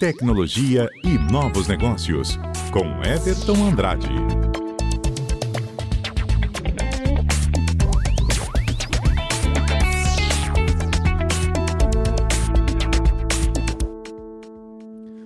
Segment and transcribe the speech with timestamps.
[0.00, 2.38] tecnologia e novos negócios,
[2.72, 4.08] com Everton Andrade.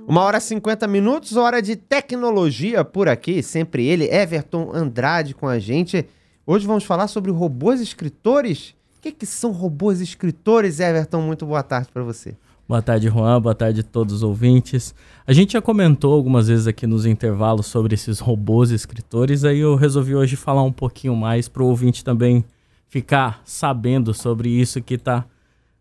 [0.08, 3.44] Uma hora e 50 minutos, hora de tecnologia por aqui.
[3.44, 6.04] Sempre ele, Everton Andrade, com a gente.
[6.44, 8.74] Hoje vamos falar sobre robôs escritores.
[8.98, 11.20] O que, que são robôs escritores, Everton?
[11.20, 12.34] Muito boa tarde para você.
[12.66, 13.42] Boa tarde, Juan.
[13.42, 14.94] Boa tarde a todos os ouvintes.
[15.26, 19.74] A gente já comentou algumas vezes aqui nos intervalos sobre esses robôs escritores, aí eu
[19.76, 22.42] resolvi hoje falar um pouquinho mais para o ouvinte também
[22.88, 25.26] ficar sabendo sobre isso que está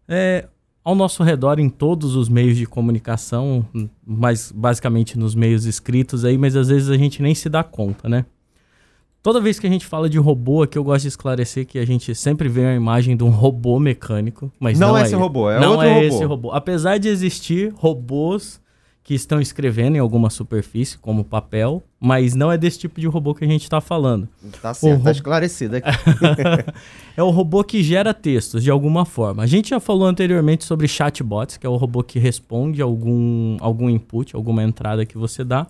[0.09, 0.49] é,
[0.83, 3.65] ao nosso redor em todos os meios de comunicação,
[4.05, 8.09] mas basicamente nos meios escritos aí, mas às vezes a gente nem se dá conta,
[8.09, 8.25] né?
[9.23, 11.85] Toda vez que a gente fala de robô, aqui eu gosto de esclarecer que a
[11.85, 15.49] gente sempre vê a imagem de um robô mecânico, mas não, não é esse robô,
[15.49, 16.05] é não outro é robô.
[16.07, 16.51] esse robô.
[16.51, 18.61] Apesar de existir robôs
[19.01, 23.33] que estão escrevendo em alguma superfície, como papel, mas não é desse tipo de robô
[23.33, 24.27] que a gente está falando.
[24.61, 25.89] Tá certo, tá ro- esclarecido aqui.
[27.15, 29.43] é o robô que gera textos de alguma forma.
[29.43, 33.89] A gente já falou anteriormente sobre chatbots, que é o robô que responde algum, algum
[33.89, 35.65] input, alguma entrada que você dá.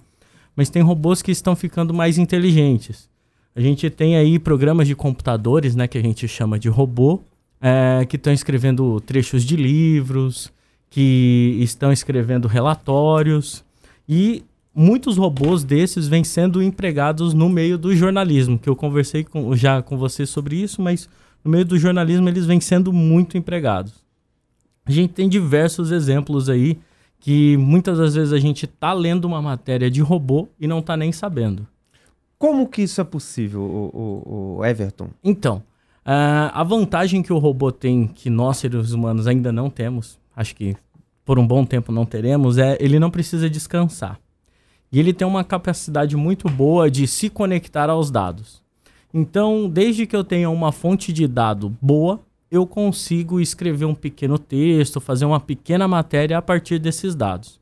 [0.55, 3.09] Mas tem robôs que estão ficando mais inteligentes.
[3.55, 7.21] A gente tem aí programas de computadores, né, que a gente chama de robô,
[7.61, 10.51] é, que estão escrevendo trechos de livros,
[10.89, 13.63] que estão escrevendo relatórios.
[14.09, 14.43] E
[14.75, 19.81] muitos robôs desses vêm sendo empregados no meio do jornalismo, que eu conversei com- já
[19.81, 21.07] com você sobre isso, mas
[21.43, 23.93] no meio do jornalismo eles vêm sendo muito empregados.
[24.85, 26.77] A gente tem diversos exemplos aí
[27.19, 30.97] que muitas das vezes a gente tá lendo uma matéria de robô e não tá
[30.97, 31.65] nem sabendo.
[32.43, 35.07] Como que isso é possível, o, o- o Everton?
[35.23, 35.63] Então,
[36.05, 40.53] ah, a vantagem que o robô tem, que nós seres humanos ainda não temos, acho
[40.53, 40.75] que
[41.23, 44.19] por um bom tempo não teremos, é ele não precisa descansar.
[44.91, 48.61] E ele tem uma capacidade muito boa de se conectar aos dados.
[49.13, 52.19] Então, desde que eu tenha uma fonte de dado boa,
[52.51, 57.57] eu consigo escrever um pequeno texto, fazer uma pequena matéria a partir desses dados.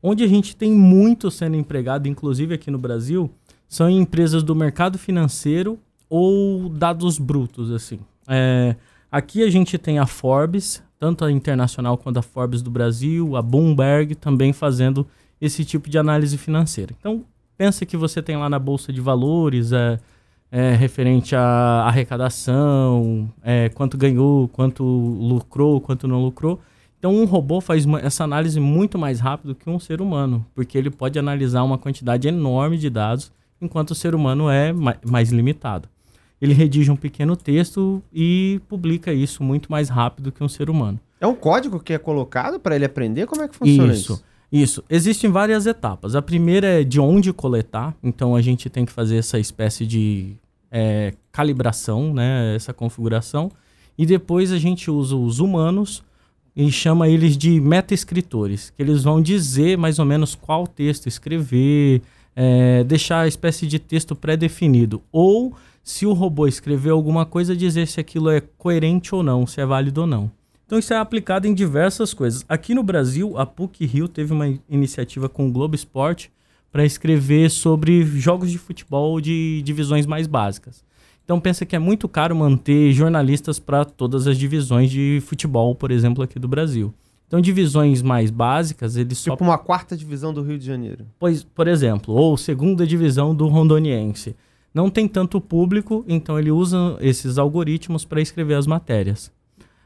[0.00, 3.28] Onde a gente tem muito sendo empregado, inclusive aqui no Brasil,
[3.70, 8.00] são em empresas do mercado financeiro ou dados brutos, assim.
[8.28, 8.74] É,
[9.10, 13.40] aqui a gente tem a Forbes, tanto a internacional quanto a Forbes do Brasil, a
[13.40, 15.06] Bloomberg também fazendo
[15.40, 16.92] esse tipo de análise financeira.
[16.98, 17.24] Então,
[17.56, 20.00] pensa que você tem lá na Bolsa de Valores, é,
[20.50, 26.60] é, referente à arrecadação, é, quanto ganhou, quanto lucrou, quanto não lucrou.
[26.98, 30.76] Então, um robô faz uma- essa análise muito mais rápido que um ser humano, porque
[30.76, 33.30] ele pode analisar uma quantidade enorme de dados,
[33.60, 35.88] enquanto o ser humano é ma- mais limitado.
[36.40, 40.98] Ele redige um pequeno texto e publica isso muito mais rápido que um ser humano.
[41.20, 43.26] É um código que é colocado para ele aprender?
[43.26, 44.12] Como é que funciona isso?
[44.14, 44.84] Isso, isso.
[44.88, 46.14] Existem várias etapas.
[46.14, 47.94] A primeira é de onde coletar.
[48.02, 50.32] Então a gente tem que fazer essa espécie de
[50.70, 52.54] é, calibração, né?
[52.56, 53.50] Essa configuração.
[53.98, 56.02] E depois a gente usa os humanos
[56.56, 62.00] e chama eles de meta-escritores, que eles vão dizer mais ou menos qual texto escrever,
[62.42, 65.02] é, deixar a espécie de texto pré-definido.
[65.12, 69.60] Ou, se o robô escrever alguma coisa, dizer se aquilo é coerente ou não, se
[69.60, 70.32] é válido ou não.
[70.64, 72.42] Então isso é aplicado em diversas coisas.
[72.48, 76.32] Aqui no Brasil, a PUC Rio teve uma iniciativa com o Globo Esporte
[76.72, 80.82] para escrever sobre jogos de futebol de divisões mais básicas.
[81.22, 85.90] Então pensa que é muito caro manter jornalistas para todas as divisões de futebol, por
[85.90, 86.94] exemplo, aqui do Brasil.
[87.30, 91.06] Então divisões mais básicas, eles só Tipo uma quarta divisão do Rio de Janeiro.
[91.16, 94.34] Pois, por exemplo, ou segunda divisão do rondoniense.
[94.74, 99.30] Não tem tanto público, então ele usa esses algoritmos para escrever as matérias.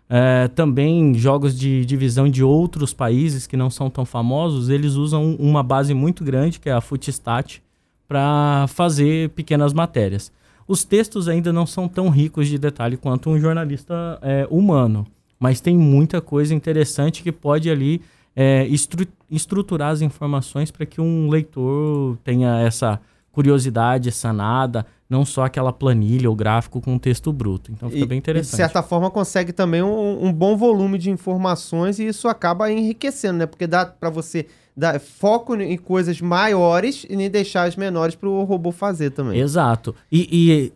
[0.08, 5.36] É, também jogos de divisão de outros países que não são tão famosos, eles usam
[5.38, 7.62] uma base muito grande, que é a Footstat,
[8.08, 10.32] para fazer pequenas matérias.
[10.66, 15.06] Os textos ainda não são tão ricos de detalhe quanto um jornalista é, humano,
[15.38, 18.00] mas tem muita coisa interessante que pode ali
[18.36, 23.00] é, estru- estruturar as informações para que um leitor tenha essa
[23.30, 27.70] curiosidade sanada, não só aquela planilha ou gráfico com texto bruto.
[27.72, 28.50] Então fica E, bem interessante.
[28.52, 33.38] de certa forma consegue também um, um bom volume de informações e isso acaba enriquecendo,
[33.38, 33.46] né?
[33.46, 38.28] Porque dá para você dar foco em coisas maiores e nem deixar as menores para
[38.28, 39.38] o robô fazer também.
[39.40, 39.94] Exato.
[40.10, 40.72] E, e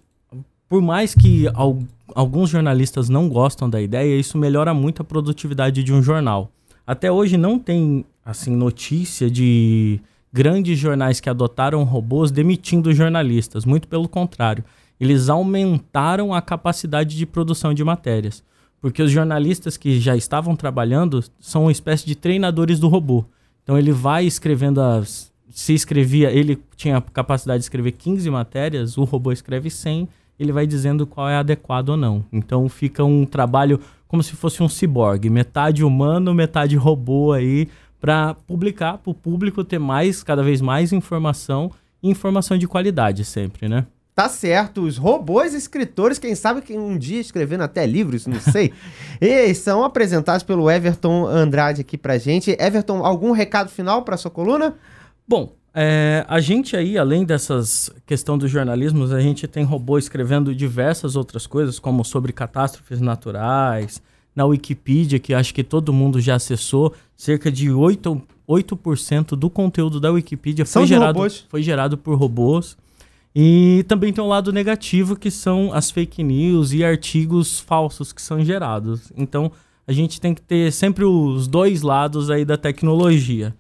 [0.69, 1.79] por mais que al-
[2.15, 6.51] alguns jornalistas não gostam da ideia, isso melhora muito a produtividade de um jornal.
[6.87, 10.01] Até hoje não tem assim notícia de
[10.33, 13.65] grandes jornais que adotaram robôs demitindo jornalistas.
[13.65, 14.65] Muito pelo contrário,
[15.01, 18.43] eles aumentaram a capacidade de produção de matérias.
[18.81, 23.25] Porque os jornalistas que já estavam trabalhando são uma espécie de treinadores do robô.
[23.63, 25.33] Então ele vai escrevendo as.
[25.51, 30.09] Se escrevia, ele tinha a capacidade de escrever 15 matérias, o robô escreve 100,
[30.39, 32.25] ele vai dizendo qual é adequado ou não.
[32.33, 37.69] Então fica um trabalho como se fosse um ciborgue, metade humano, metade robô aí,
[38.01, 41.71] para publicar para o público ter mais, cada vez mais informação
[42.03, 43.87] e informação de qualidade sempre, né?
[44.15, 48.73] Tá certo, os robôs escritores, quem sabe que um dia escrevendo até livros, não sei.
[49.21, 52.57] e são apresentados pelo Everton Andrade aqui pra gente.
[52.59, 54.75] Everton, algum recado final para sua coluna?
[55.27, 60.53] Bom, é, a gente aí, além dessas questão dos jornalismos, a gente tem robô escrevendo
[60.53, 64.03] diversas outras coisas, como sobre catástrofes naturais,
[64.35, 70.01] na Wikipedia, que acho que todo mundo já acessou, cerca de 8%, 8 do conteúdo
[70.01, 72.77] da Wikipedia foi gerado, foi gerado por robôs.
[73.33, 78.21] E também tem um lado negativo, que são as fake news e artigos falsos que
[78.21, 79.13] são gerados.
[79.17, 79.53] Então,
[79.87, 83.55] a gente tem que ter sempre os dois lados aí da tecnologia.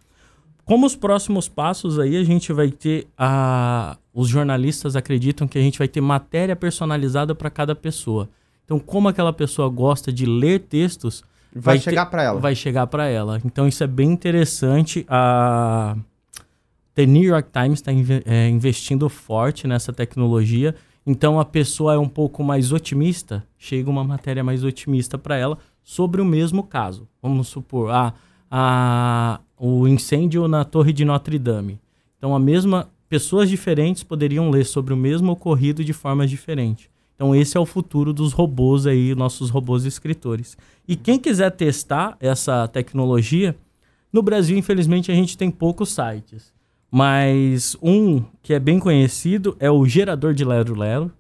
[0.68, 3.96] Como os próximos passos aí, a gente vai ter a...
[4.12, 8.28] Os jornalistas acreditam que a gente vai ter matéria personalizada para cada pessoa.
[8.64, 11.24] Então, como aquela pessoa gosta de ler textos,
[11.54, 12.40] vai, vai chegar para ela.
[12.40, 13.40] Vai chegar para ela.
[13.44, 15.06] Então, isso é bem interessante.
[15.08, 15.96] A
[16.94, 17.92] The New York Times está
[18.26, 20.74] é, investindo forte nessa tecnologia.
[21.06, 25.56] Então a pessoa é um pouco mais otimista, chega uma matéria mais otimista para ela
[25.82, 27.08] sobre o mesmo caso.
[27.22, 28.12] Vamos supor, ah,
[28.50, 31.80] a, o incêndio na Torre de Notre Dame.
[32.16, 36.88] Então a mesma pessoas diferentes poderiam ler sobre o mesmo ocorrido de formas diferentes.
[37.14, 40.56] Então esse é o futuro dos robôs aí, nossos robôs escritores.
[40.86, 43.56] E quem quiser testar essa tecnologia,
[44.12, 46.52] no Brasil infelizmente a gente tem poucos sites.
[46.90, 51.12] Mas um que é bem conhecido é o gerador de Lero Lero.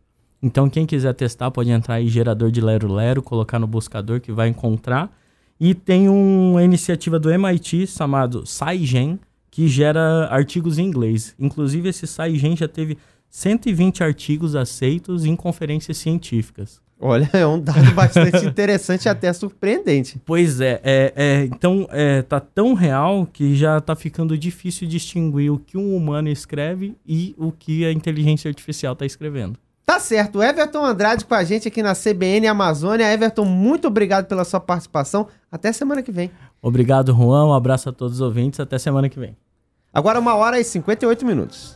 [0.42, 4.32] Então, quem quiser testar pode entrar aí, gerador de Lero Lero, colocar no buscador que
[4.32, 5.12] vai encontrar.
[5.60, 9.18] E tem uma iniciativa do MIT chamado SciGen,
[9.50, 11.34] que gera artigos em inglês.
[11.38, 12.96] Inclusive, esse SciGen já teve
[13.28, 16.80] 120 artigos aceitos em conferências científicas.
[17.00, 20.20] Olha, é um dado bastante interessante e até surpreendente.
[20.24, 25.52] Pois é, é, é então é, tá tão real que já tá ficando difícil distinguir
[25.52, 29.58] o que um humano escreve e o que a inteligência artificial tá escrevendo.
[29.88, 33.10] Tá certo, Everton Andrade com a gente aqui na CBN Amazônia.
[33.10, 35.28] Everton, muito obrigado pela sua participação.
[35.50, 36.30] Até semana que vem.
[36.60, 37.46] Obrigado, Juan.
[37.46, 38.60] Um abraço a todos os ouvintes.
[38.60, 39.34] Até semana que vem.
[39.90, 41.74] Agora, uma hora e 58 minutos.